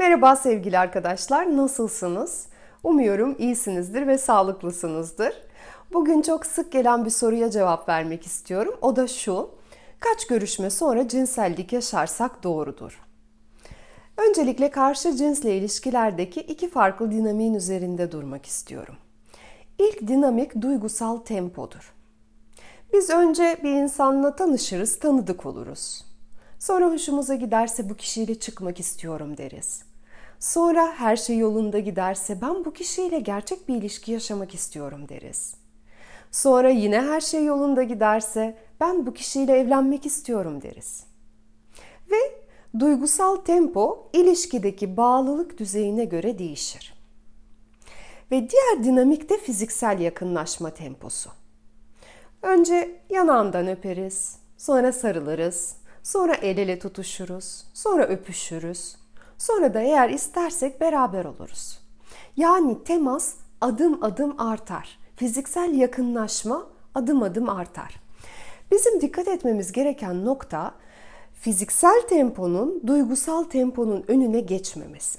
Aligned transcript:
Merhaba 0.00 0.36
sevgili 0.36 0.78
arkadaşlar, 0.78 1.56
nasılsınız? 1.56 2.46
Umuyorum 2.82 3.36
iyisinizdir 3.38 4.06
ve 4.06 4.18
sağlıklısınızdır. 4.18 5.32
Bugün 5.92 6.22
çok 6.22 6.46
sık 6.46 6.72
gelen 6.72 7.04
bir 7.04 7.10
soruya 7.10 7.50
cevap 7.50 7.88
vermek 7.88 8.26
istiyorum. 8.26 8.74
O 8.82 8.96
da 8.96 9.08
şu. 9.08 9.50
Kaç 9.98 10.26
görüşme 10.26 10.70
sonra 10.70 11.08
cinsellik 11.08 11.72
yaşarsak 11.72 12.42
doğrudur? 12.42 13.00
Öncelikle 14.16 14.70
karşı 14.70 15.16
cinsle 15.16 15.56
ilişkilerdeki 15.56 16.40
iki 16.40 16.70
farklı 16.70 17.10
dinamiğin 17.10 17.54
üzerinde 17.54 18.12
durmak 18.12 18.46
istiyorum. 18.46 18.96
İlk 19.78 20.08
dinamik 20.08 20.62
duygusal 20.62 21.16
tempodur. 21.16 21.94
Biz 22.92 23.10
önce 23.10 23.60
bir 23.62 23.72
insanla 23.72 24.36
tanışırız, 24.36 24.98
tanıdık 24.98 25.46
oluruz. 25.46 26.04
Sonra 26.58 26.90
hoşumuza 26.90 27.34
giderse 27.34 27.90
bu 27.90 27.94
kişiyle 27.94 28.38
çıkmak 28.38 28.80
istiyorum 28.80 29.36
deriz. 29.36 29.89
Sonra 30.40 30.92
her 30.92 31.16
şey 31.16 31.38
yolunda 31.38 31.78
giderse 31.78 32.40
ben 32.40 32.64
bu 32.64 32.72
kişiyle 32.72 33.20
gerçek 33.20 33.68
bir 33.68 33.74
ilişki 33.74 34.12
yaşamak 34.12 34.54
istiyorum 34.54 35.08
deriz. 35.08 35.54
Sonra 36.30 36.70
yine 36.70 37.00
her 37.00 37.20
şey 37.20 37.44
yolunda 37.44 37.82
giderse 37.82 38.58
ben 38.80 39.06
bu 39.06 39.14
kişiyle 39.14 39.58
evlenmek 39.58 40.06
istiyorum 40.06 40.62
deriz. 40.62 41.04
Ve 42.10 42.16
duygusal 42.78 43.36
tempo 43.36 44.10
ilişkideki 44.12 44.96
bağlılık 44.96 45.58
düzeyine 45.58 46.04
göre 46.04 46.38
değişir. 46.38 46.94
Ve 48.30 48.50
diğer 48.50 48.84
dinamik 48.84 49.30
de 49.30 49.38
fiziksel 49.38 50.00
yakınlaşma 50.00 50.70
temposu. 50.70 51.30
Önce 52.42 53.00
yanağından 53.10 53.68
öperiz, 53.68 54.38
sonra 54.56 54.92
sarılırız, 54.92 55.76
sonra 56.02 56.34
el 56.34 56.58
ele 56.58 56.78
tutuşuruz, 56.78 57.64
sonra 57.74 58.04
öpüşürüz, 58.06 58.96
sonra 59.40 59.74
da 59.74 59.80
eğer 59.80 60.10
istersek 60.10 60.80
beraber 60.80 61.24
oluruz. 61.24 61.78
Yani 62.36 62.84
temas 62.84 63.34
adım 63.60 64.04
adım 64.04 64.40
artar. 64.40 64.98
Fiziksel 65.16 65.74
yakınlaşma 65.74 66.66
adım 66.94 67.22
adım 67.22 67.48
artar. 67.48 68.00
Bizim 68.70 69.00
dikkat 69.00 69.28
etmemiz 69.28 69.72
gereken 69.72 70.24
nokta 70.24 70.74
fiziksel 71.32 72.02
temponun 72.08 72.82
duygusal 72.86 73.44
temponun 73.44 74.04
önüne 74.08 74.40
geçmemesi. 74.40 75.18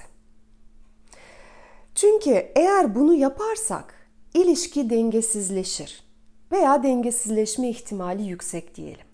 Çünkü 1.94 2.30
eğer 2.54 2.94
bunu 2.94 3.14
yaparsak 3.14 3.94
ilişki 4.34 4.90
dengesizleşir 4.90 6.04
veya 6.52 6.82
dengesizleşme 6.82 7.68
ihtimali 7.68 8.22
yüksek 8.22 8.74
diyelim. 8.74 9.06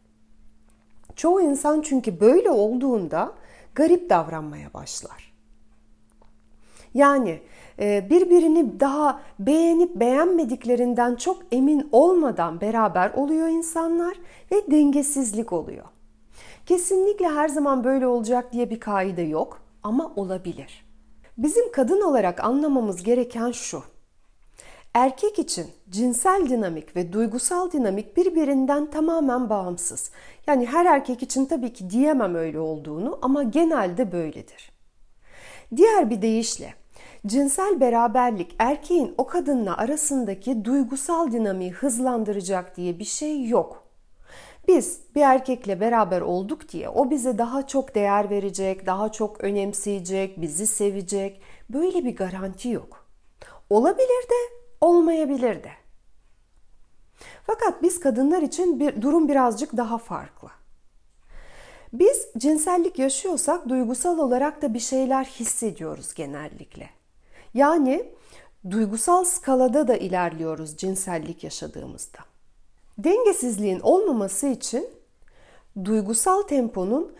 Çoğu 1.16 1.40
insan 1.40 1.80
çünkü 1.80 2.20
böyle 2.20 2.50
olduğunda 2.50 3.34
garip 3.74 4.10
davranmaya 4.10 4.74
başlar. 4.74 5.32
Yani 6.94 7.40
e, 7.78 8.10
birbirini 8.10 8.80
daha 8.80 9.20
beğenip 9.38 9.94
beğenmediklerinden 9.94 11.14
çok 11.14 11.42
emin 11.52 11.88
olmadan 11.92 12.60
beraber 12.60 13.10
oluyor 13.10 13.48
insanlar 13.48 14.16
ve 14.52 14.70
dengesizlik 14.70 15.52
oluyor. 15.52 15.84
Kesinlikle 16.66 17.28
her 17.28 17.48
zaman 17.48 17.84
böyle 17.84 18.06
olacak 18.06 18.52
diye 18.52 18.70
bir 18.70 18.80
kaide 18.80 19.22
yok 19.22 19.62
ama 19.82 20.12
olabilir. 20.16 20.84
Bizim 21.38 21.72
kadın 21.72 22.00
olarak 22.00 22.44
anlamamız 22.44 23.02
gereken 23.02 23.52
şu. 23.52 23.82
Erkek 24.98 25.38
için 25.38 25.66
cinsel 25.90 26.48
dinamik 26.48 26.96
ve 26.96 27.12
duygusal 27.12 27.70
dinamik 27.70 28.16
birbirinden 28.16 28.90
tamamen 28.90 29.50
bağımsız. 29.50 30.10
Yani 30.46 30.66
her 30.66 30.86
erkek 30.86 31.22
için 31.22 31.46
tabii 31.46 31.72
ki 31.72 31.90
diyemem 31.90 32.34
öyle 32.34 32.60
olduğunu 32.60 33.18
ama 33.22 33.42
genelde 33.42 34.12
böyledir. 34.12 34.72
Diğer 35.76 36.10
bir 36.10 36.22
deyişle 36.22 36.74
cinsel 37.26 37.80
beraberlik 37.80 38.54
erkeğin 38.58 39.14
o 39.18 39.26
kadınla 39.26 39.76
arasındaki 39.76 40.64
duygusal 40.64 41.32
dinamiği 41.32 41.72
hızlandıracak 41.72 42.76
diye 42.76 42.98
bir 42.98 43.04
şey 43.04 43.48
yok. 43.48 43.84
Biz 44.68 45.00
bir 45.14 45.22
erkekle 45.22 45.80
beraber 45.80 46.20
olduk 46.20 46.68
diye 46.68 46.88
o 46.88 47.10
bize 47.10 47.38
daha 47.38 47.66
çok 47.66 47.94
değer 47.94 48.30
verecek, 48.30 48.86
daha 48.86 49.12
çok 49.12 49.40
önemseyecek, 49.44 50.40
bizi 50.40 50.66
sevecek. 50.66 51.40
Böyle 51.70 52.04
bir 52.04 52.16
garanti 52.16 52.68
yok. 52.68 53.08
Olabilir 53.70 54.22
de, 54.30 54.57
olmayabilir 54.80 55.64
de. 55.64 55.70
Fakat 57.46 57.82
biz 57.82 58.00
kadınlar 58.00 58.42
için 58.42 58.80
bir 58.80 59.02
durum 59.02 59.28
birazcık 59.28 59.76
daha 59.76 59.98
farklı. 59.98 60.48
Biz 61.92 62.26
cinsellik 62.38 62.98
yaşıyorsak 62.98 63.68
duygusal 63.68 64.18
olarak 64.18 64.62
da 64.62 64.74
bir 64.74 64.78
şeyler 64.80 65.24
hissediyoruz 65.24 66.14
genellikle. 66.14 66.90
Yani 67.54 68.14
duygusal 68.70 69.24
skalada 69.24 69.88
da 69.88 69.96
ilerliyoruz 69.96 70.76
cinsellik 70.76 71.44
yaşadığımızda. 71.44 72.18
Dengesizliğin 72.98 73.80
olmaması 73.80 74.46
için 74.46 74.90
duygusal 75.84 76.42
temponun 76.42 77.12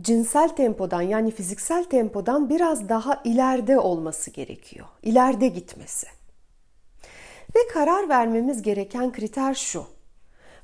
cinsel 0.00 0.48
tempodan 0.48 1.02
yani 1.02 1.30
fiziksel 1.30 1.84
tempodan 1.84 2.48
biraz 2.48 2.88
daha 2.88 3.20
ileride 3.24 3.78
olması 3.78 4.30
gerekiyor. 4.30 4.86
İleride 5.02 5.48
gitmesi. 5.48 6.06
Ve 7.56 7.68
karar 7.72 8.08
vermemiz 8.08 8.62
gereken 8.62 9.12
kriter 9.12 9.54
şu. 9.54 9.84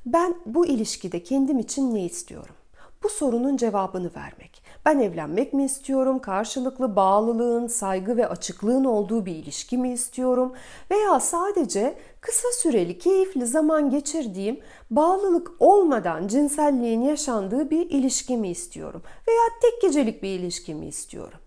Ben 0.05 0.35
bu 0.45 0.65
ilişkide 0.65 1.23
kendim 1.23 1.59
için 1.59 1.95
ne 1.95 2.05
istiyorum? 2.05 2.55
Bu 3.03 3.09
sorunun 3.09 3.57
cevabını 3.57 4.11
vermek. 4.15 4.63
Ben 4.85 4.99
evlenmek 4.99 5.53
mi 5.53 5.63
istiyorum? 5.63 6.19
Karşılıklı 6.19 6.95
bağlılığın, 6.95 7.67
saygı 7.67 8.17
ve 8.17 8.27
açıklığın 8.27 8.83
olduğu 8.83 9.25
bir 9.25 9.35
ilişki 9.35 9.77
mi 9.77 9.93
istiyorum? 9.93 10.53
Veya 10.91 11.19
sadece 11.19 11.95
kısa 12.21 12.47
süreli, 12.51 12.99
keyifli 12.99 13.45
zaman 13.45 13.89
geçirdiğim, 13.89 14.59
bağlılık 14.91 15.51
olmadan 15.59 16.27
cinselliğin 16.27 17.01
yaşandığı 17.01 17.69
bir 17.69 17.89
ilişki 17.89 18.37
mi 18.37 18.49
istiyorum? 18.49 19.01
Veya 19.27 19.41
tek 19.61 19.81
gecelik 19.81 20.23
bir 20.23 20.39
ilişki 20.39 20.75
mi 20.75 20.87
istiyorum? 20.87 21.39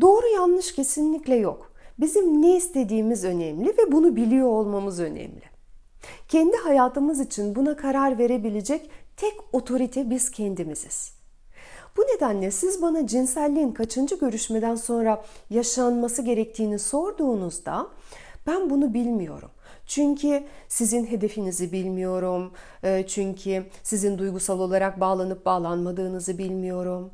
Doğru 0.00 0.26
yanlış 0.26 0.74
kesinlikle 0.74 1.34
yok. 1.34 1.73
Bizim 1.98 2.42
ne 2.42 2.56
istediğimiz 2.56 3.24
önemli 3.24 3.68
ve 3.68 3.92
bunu 3.92 4.16
biliyor 4.16 4.48
olmamız 4.48 5.00
önemli. 5.00 5.42
Kendi 6.28 6.56
hayatımız 6.56 7.20
için 7.20 7.54
buna 7.54 7.76
karar 7.76 8.18
verebilecek 8.18 8.90
tek 9.16 9.34
otorite 9.52 10.10
biz 10.10 10.30
kendimiziz. 10.30 11.14
Bu 11.96 12.02
nedenle 12.02 12.50
siz 12.50 12.82
bana 12.82 13.06
cinselliğin 13.06 13.72
kaçıncı 13.72 14.18
görüşmeden 14.18 14.74
sonra 14.74 15.24
yaşanması 15.50 16.22
gerektiğini 16.22 16.78
sorduğunuzda 16.78 17.86
ben 18.46 18.70
bunu 18.70 18.94
bilmiyorum. 18.94 19.50
Çünkü 19.86 20.44
sizin 20.68 21.06
hedefinizi 21.06 21.72
bilmiyorum. 21.72 22.52
E, 22.82 23.04
çünkü 23.06 23.64
sizin 23.82 24.18
duygusal 24.18 24.60
olarak 24.60 25.00
bağlanıp 25.00 25.46
bağlanmadığınızı 25.46 26.38
bilmiyorum. 26.38 27.10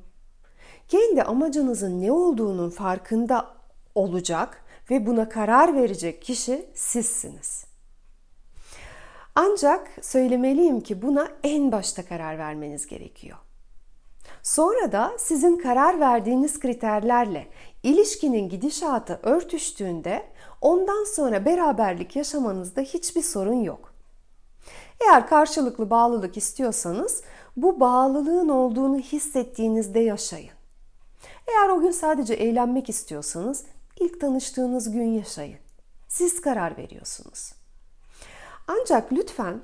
Kendi 0.89 1.23
amacınızın 1.23 2.01
ne 2.01 2.13
olduğunun 2.13 2.71
farkında 2.71 3.47
olacak 3.95 4.65
ve 4.91 5.07
buna 5.07 5.29
karar 5.29 5.75
verecek 5.75 6.23
kişi 6.23 6.67
sizsiniz. 6.75 7.65
Ancak 9.35 9.91
söylemeliyim 10.03 10.81
ki 10.81 11.03
buna 11.03 11.29
en 11.43 11.73
başta 11.73 12.05
karar 12.05 12.39
vermeniz 12.39 12.87
gerekiyor. 12.87 13.39
Sonra 14.43 14.93
da 14.93 15.13
sizin 15.19 15.57
karar 15.57 16.01
verdiğiniz 16.01 16.61
kriterlerle 16.61 17.47
ilişkinin 17.83 18.49
gidişatı 18.49 19.21
örtüştüğünde 19.23 20.27
ondan 20.61 21.05
sonra 21.05 21.45
beraberlik 21.45 22.17
yaşamanızda 22.17 22.81
hiçbir 22.81 23.23
sorun 23.23 23.63
yok. 23.63 23.95
Eğer 25.01 25.27
karşılıklı 25.27 25.91
bağlılık 25.91 26.37
istiyorsanız 26.37 27.23
bu 27.57 27.81
bağlılığın 27.81 28.49
olduğunu 28.49 28.99
hissettiğinizde 28.99 30.01
yaşayın. 30.01 30.53
Eğer 31.49 31.69
o 31.69 31.81
gün 31.81 31.91
sadece 31.91 32.35
eğlenmek 32.35 32.89
istiyorsanız 32.89 33.65
ilk 34.01 34.21
tanıştığınız 34.21 34.93
gün 34.93 35.13
yaşayın. 35.13 35.59
Siz 36.09 36.41
karar 36.41 36.77
veriyorsunuz. 36.77 37.53
Ancak 38.69 39.13
lütfen 39.13 39.61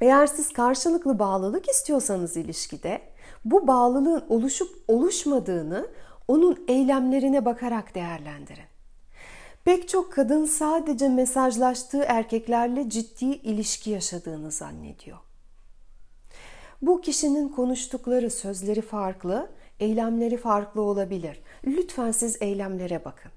eğer 0.00 0.26
siz 0.26 0.52
karşılıklı 0.52 1.18
bağlılık 1.18 1.68
istiyorsanız 1.68 2.36
ilişkide 2.36 3.02
bu 3.44 3.66
bağlılığın 3.66 4.24
oluşup 4.28 4.84
oluşmadığını 4.88 5.88
onun 6.28 6.64
eylemlerine 6.68 7.44
bakarak 7.44 7.94
değerlendirin. 7.94 8.64
Pek 9.64 9.88
çok 9.88 10.12
kadın 10.12 10.44
sadece 10.44 11.08
mesajlaştığı 11.08 12.02
erkeklerle 12.02 12.90
ciddi 12.90 13.24
ilişki 13.24 13.90
yaşadığını 13.90 14.50
zannediyor. 14.50 15.18
Bu 16.82 17.00
kişinin 17.00 17.48
konuştukları 17.48 18.30
sözleri 18.30 18.82
farklı, 18.82 19.50
eylemleri 19.80 20.36
farklı 20.36 20.82
olabilir. 20.82 21.40
Lütfen 21.66 22.10
siz 22.10 22.42
eylemlere 22.42 23.04
bakın. 23.04 23.32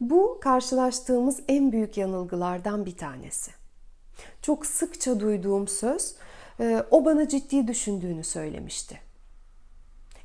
Bu 0.00 0.38
karşılaştığımız 0.40 1.40
en 1.48 1.72
büyük 1.72 1.96
yanılgılardan 1.96 2.86
bir 2.86 2.96
tanesi. 2.96 3.50
Çok 4.42 4.66
sıkça 4.66 5.20
duyduğum 5.20 5.68
söz, 5.68 6.14
e, 6.60 6.84
o 6.90 7.04
bana 7.04 7.28
ciddi 7.28 7.68
düşündüğünü 7.68 8.24
söylemişti. 8.24 9.00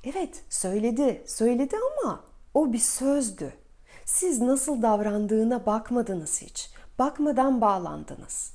Evet, 0.04 0.44
söyledi, 0.50 1.24
söyledi 1.28 1.76
ama 1.76 2.24
O 2.54 2.74
bir 2.74 2.80
sözdü. 2.80 3.54
Siz 4.06 4.42
nasıl 4.42 4.82
davrandığına 4.82 5.66
bakmadınız 5.66 6.42
hiç. 6.42 6.70
Bakmadan 7.00 7.62
bağlandınız. 7.62 8.54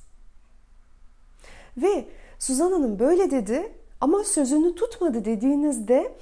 Ve 1.77 2.05
Suzan 2.39 2.71
Hanım 2.71 2.99
böyle 2.99 3.31
dedi 3.31 3.73
ama 4.01 4.23
sözünü 4.23 4.75
tutmadı 4.75 5.25
dediğinizde 5.25 6.15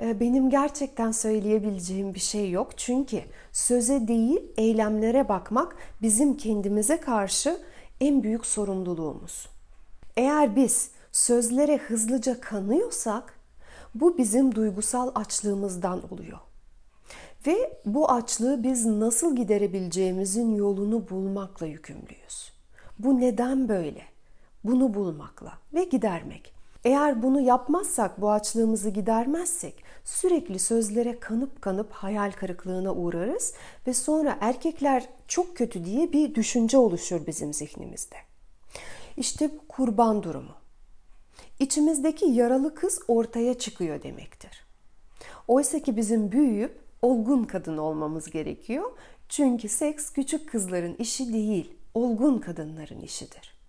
benim 0.00 0.50
gerçekten 0.50 1.10
söyleyebileceğim 1.10 2.14
bir 2.14 2.20
şey 2.20 2.50
yok. 2.50 2.78
Çünkü 2.78 3.22
söze 3.52 4.08
değil 4.08 4.40
eylemlere 4.56 5.28
bakmak 5.28 5.76
bizim 6.02 6.36
kendimize 6.36 7.00
karşı 7.00 7.60
en 8.00 8.22
büyük 8.22 8.46
sorumluluğumuz. 8.46 9.48
Eğer 10.16 10.56
biz 10.56 10.90
sözlere 11.12 11.76
hızlıca 11.76 12.40
kanıyorsak 12.40 13.34
bu 13.94 14.18
bizim 14.18 14.54
duygusal 14.54 15.10
açlığımızdan 15.14 16.12
oluyor. 16.12 16.38
Ve 17.46 17.80
bu 17.86 18.10
açlığı 18.10 18.62
biz 18.62 18.86
nasıl 18.86 19.36
giderebileceğimizin 19.36 20.54
yolunu 20.54 21.08
bulmakla 21.10 21.66
yükümlüyüz. 21.66 22.52
Bu 22.98 23.20
neden 23.20 23.68
böyle? 23.68 24.02
Bunu 24.64 24.94
bulmakla 24.94 25.52
ve 25.74 25.84
gidermek. 25.84 26.59
Eğer 26.84 27.22
bunu 27.22 27.40
yapmazsak, 27.40 28.20
bu 28.20 28.30
açlığımızı 28.30 28.90
gidermezsek 28.90 29.84
sürekli 30.04 30.58
sözlere 30.58 31.20
kanıp 31.20 31.62
kanıp 31.62 31.92
hayal 31.92 32.32
kırıklığına 32.32 32.94
uğrarız 32.94 33.54
ve 33.86 33.94
sonra 33.94 34.38
erkekler 34.40 35.08
çok 35.28 35.56
kötü 35.56 35.84
diye 35.84 36.12
bir 36.12 36.34
düşünce 36.34 36.78
oluşur 36.78 37.26
bizim 37.26 37.54
zihnimizde. 37.54 38.16
İşte 39.16 39.50
bu 39.54 39.68
kurban 39.68 40.22
durumu. 40.22 40.54
İçimizdeki 41.58 42.26
yaralı 42.26 42.74
kız 42.74 43.00
ortaya 43.08 43.58
çıkıyor 43.58 44.02
demektir. 44.02 44.64
Oysa 45.48 45.78
ki 45.78 45.96
bizim 45.96 46.32
büyüyüp 46.32 46.80
olgun 47.02 47.44
kadın 47.44 47.76
olmamız 47.76 48.30
gerekiyor. 48.30 48.92
Çünkü 49.28 49.68
seks 49.68 50.10
küçük 50.12 50.50
kızların 50.50 50.94
işi 50.94 51.32
değil, 51.32 51.74
olgun 51.94 52.38
kadınların 52.38 53.00
işidir. 53.00 53.59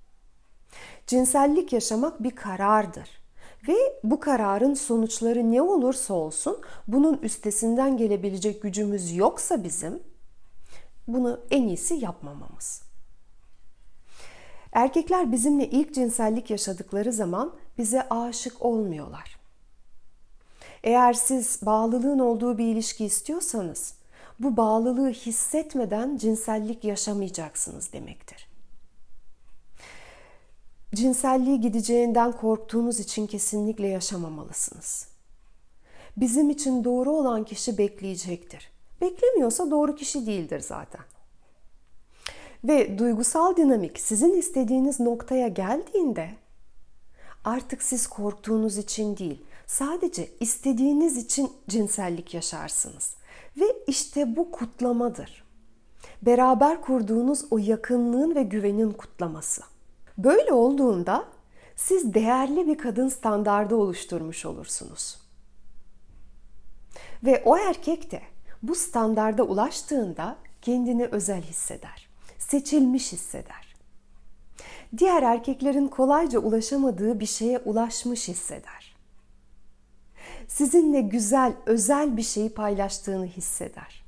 Cinsellik 1.07 1.73
yaşamak 1.73 2.23
bir 2.23 2.31
karardır. 2.31 3.21
Ve 3.67 3.75
bu 4.03 4.19
kararın 4.19 4.73
sonuçları 4.73 5.51
ne 5.51 5.61
olursa 5.61 6.13
olsun 6.13 6.61
bunun 6.87 7.17
üstesinden 7.17 7.97
gelebilecek 7.97 8.61
gücümüz 8.61 9.15
yoksa 9.15 9.63
bizim 9.63 10.03
bunu 11.07 11.39
en 11.51 11.67
iyisi 11.67 11.93
yapmamamız. 11.93 12.81
Erkekler 14.71 15.31
bizimle 15.31 15.69
ilk 15.69 15.93
cinsellik 15.93 16.49
yaşadıkları 16.49 17.13
zaman 17.13 17.55
bize 17.77 18.09
aşık 18.09 18.65
olmuyorlar. 18.65 19.39
Eğer 20.83 21.13
siz 21.13 21.59
bağlılığın 21.61 22.19
olduğu 22.19 22.57
bir 22.57 22.65
ilişki 22.65 23.05
istiyorsanız 23.05 23.93
bu 24.39 24.57
bağlılığı 24.57 25.09
hissetmeden 25.09 26.17
cinsellik 26.17 26.83
yaşamayacaksınız 26.83 27.93
demektir. 27.93 28.50
Cinselliği 30.95 31.61
gideceğinden 31.61 32.31
korktuğunuz 32.31 32.99
için 32.99 33.27
kesinlikle 33.27 33.87
yaşamamalısınız. 33.87 35.07
Bizim 36.17 36.49
için 36.49 36.83
doğru 36.83 37.11
olan 37.11 37.43
kişi 37.43 37.77
bekleyecektir. 37.77 38.71
Beklemiyorsa 39.01 39.71
doğru 39.71 39.95
kişi 39.95 40.27
değildir 40.27 40.59
zaten. 40.59 41.01
Ve 42.63 42.97
duygusal 42.97 43.55
dinamik 43.57 43.99
sizin 43.99 44.33
istediğiniz 44.33 44.99
noktaya 44.99 45.47
geldiğinde 45.47 46.29
artık 47.43 47.83
siz 47.83 48.07
korktuğunuz 48.07 48.77
için 48.77 49.17
değil, 49.17 49.41
sadece 49.67 50.29
istediğiniz 50.39 51.17
için 51.17 51.51
cinsellik 51.67 52.33
yaşarsınız. 52.33 53.15
Ve 53.57 53.65
işte 53.87 54.35
bu 54.35 54.51
kutlamadır. 54.51 55.43
Beraber 56.21 56.81
kurduğunuz 56.81 57.45
o 57.51 57.57
yakınlığın 57.57 58.35
ve 58.35 58.43
güvenin 58.43 58.91
kutlaması. 58.91 59.61
Böyle 60.23 60.53
olduğunda 60.53 61.25
siz 61.75 62.13
değerli 62.13 62.67
bir 62.67 62.77
kadın 62.77 63.07
standardı 63.07 63.75
oluşturmuş 63.75 64.45
olursunuz. 64.45 65.17
Ve 67.23 67.41
o 67.45 67.57
erkek 67.57 68.11
de 68.11 68.21
bu 68.63 68.75
standarda 68.75 69.43
ulaştığında 69.43 70.37
kendini 70.61 71.05
özel 71.05 71.41
hisseder, 71.41 72.07
seçilmiş 72.37 73.11
hisseder. 73.11 73.75
Diğer 74.97 75.23
erkeklerin 75.23 75.87
kolayca 75.87 76.39
ulaşamadığı 76.39 77.19
bir 77.19 77.25
şeye 77.25 77.59
ulaşmış 77.59 78.27
hisseder. 78.27 78.95
Sizinle 80.47 81.01
güzel, 81.01 81.53
özel 81.65 82.17
bir 82.17 82.23
şeyi 82.23 82.53
paylaştığını 82.53 83.25
hisseder. 83.25 84.03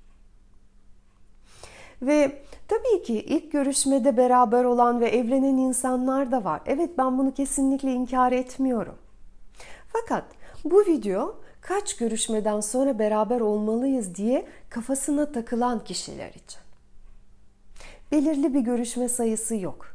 Ve 2.01 2.43
tabii 2.67 3.03
ki 3.03 3.21
ilk 3.21 3.51
görüşmede 3.51 4.17
beraber 4.17 4.63
olan 4.63 4.99
ve 4.99 5.09
evlenen 5.09 5.57
insanlar 5.57 6.31
da 6.31 6.43
var. 6.43 6.61
Evet 6.65 6.97
ben 6.97 7.17
bunu 7.17 7.33
kesinlikle 7.33 7.93
inkar 7.93 8.31
etmiyorum. 8.31 8.95
Fakat 9.87 10.23
bu 10.65 10.79
video 10.79 11.35
kaç 11.61 11.97
görüşmeden 11.97 12.59
sonra 12.59 12.99
beraber 12.99 13.41
olmalıyız 13.41 14.15
diye 14.15 14.47
kafasına 14.69 15.31
takılan 15.31 15.83
kişiler 15.83 16.29
için. 16.29 16.61
Belirli 18.11 18.53
bir 18.53 18.59
görüşme 18.59 19.09
sayısı 19.09 19.55
yok. 19.55 19.87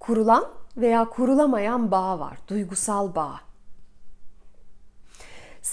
Kurulan 0.00 0.44
veya 0.76 1.04
kurulamayan 1.04 1.90
bağ 1.90 2.18
var, 2.18 2.38
duygusal 2.48 3.14
bağ. 3.14 3.45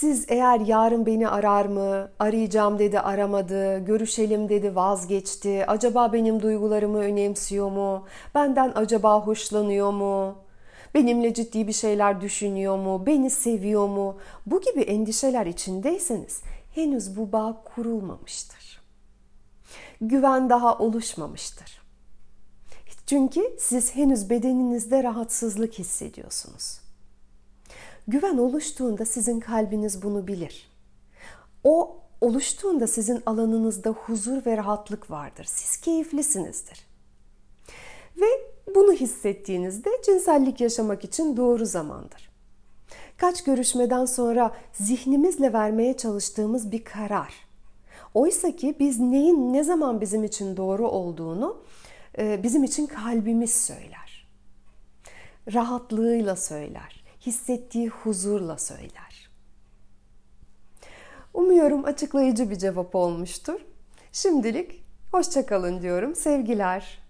Siz 0.04 0.26
eğer 0.28 0.60
yarın 0.60 1.06
beni 1.06 1.28
arar 1.28 1.66
mı, 1.66 2.12
arayacağım 2.20 2.80
dedi 2.80 3.00
aramadı, 3.00 3.86
görüşelim 3.86 4.50
dedi 4.50 4.76
vazgeçti, 4.76 5.66
acaba 5.68 6.14
benim 6.14 6.42
duygularımı 6.42 6.98
önemsiyor 6.98 7.72
mu, 7.72 8.06
benden 8.36 8.72
acaba 8.76 9.22
hoşlanıyor 9.22 9.92
mu, 9.92 10.36
benimle 10.94 11.34
ciddi 11.34 11.68
bir 11.68 11.74
şeyler 11.74 12.22
düşünüyor 12.22 12.78
mu, 12.78 13.06
beni 13.06 13.30
seviyor 13.30 13.88
mu, 13.88 14.18
bu 14.46 14.62
gibi 14.62 14.82
endişeler 14.82 15.46
içindeyseniz 15.46 16.42
henüz 16.76 17.18
bu 17.18 17.32
bağ 17.32 17.62
kurulmamıştır. 17.66 18.82
Güven 20.02 20.50
daha 20.50 20.78
oluşmamıştır. 20.78 21.82
Çünkü 23.06 23.56
siz 23.60 23.96
henüz 23.96 24.30
bedeninizde 24.30 25.04
rahatsızlık 25.04 25.74
hissediyorsunuz. 25.74 26.83
Güven 28.08 28.38
oluştuğunda 28.38 29.06
sizin 29.06 29.40
kalbiniz 29.40 30.04
bunu 30.04 30.28
bilir. 30.28 30.72
O 31.64 31.98
oluştuğunda 32.22 32.88
sizin 32.88 33.24
alanınızda 33.26 33.90
huzur 33.90 34.46
ve 34.46 34.58
rahatlık 34.58 35.12
vardır. 35.12 35.44
Siz 35.44 35.78
keyiflisinizdir. 35.78 36.86
Ve 38.18 38.26
bunu 38.76 38.92
hissettiğinizde 38.94 39.90
cinsellik 40.06 40.62
yaşamak 40.62 41.04
için 41.04 41.38
doğru 41.38 41.66
zamandır. 41.66 42.30
Kaç 43.18 43.44
görüşmeden 43.44 44.06
sonra 44.06 44.52
zihnimizle 44.74 45.54
vermeye 45.54 45.98
çalıştığımız 45.98 46.72
bir 46.72 46.84
karar. 46.84 47.34
Oysa 48.14 48.56
ki 48.56 48.76
biz 48.80 49.00
neyin 49.00 49.54
ne 49.54 49.64
zaman 49.64 50.02
bizim 50.02 50.24
için 50.24 50.58
doğru 50.58 50.88
olduğunu 50.88 51.64
e, 52.18 52.44
bizim 52.44 52.64
için 52.64 52.88
kalbimiz 52.88 53.54
söyler. 53.66 54.28
Rahatlığıyla 55.54 56.36
söyler 56.36 57.03
hissettiği 57.26 57.90
huzurla 57.90 58.58
söyler. 58.58 59.30
Umuyorum 61.34 61.86
açıklayıcı 61.86 62.50
bir 62.50 62.56
cevap 62.56 62.96
olmuştur. 62.96 63.60
Şimdilik 64.12 64.84
hoşçakalın 65.12 65.82
diyorum. 65.82 66.16
Sevgiler. 66.16 67.03